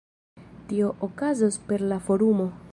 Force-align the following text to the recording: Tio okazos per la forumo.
Tio 0.71 0.89
okazos 1.09 1.61
per 1.71 1.81
la 1.93 2.03
forumo. 2.09 2.53